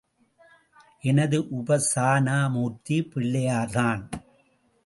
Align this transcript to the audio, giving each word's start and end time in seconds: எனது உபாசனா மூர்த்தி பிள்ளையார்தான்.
எனது 1.01 1.37
உபாசனா 1.57 2.49
மூர்த்தி 2.49 2.97
பிள்ளையார்தான். 3.01 4.01